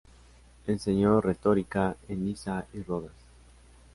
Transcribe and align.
Enseñó 0.65 1.21
retórica 1.21 1.95
en 2.09 2.25
Nisa 2.25 2.65
y 2.73 2.81
Rodas. 2.81 3.13